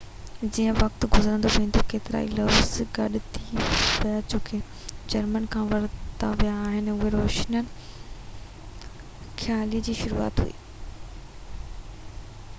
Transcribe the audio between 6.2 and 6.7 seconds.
ويا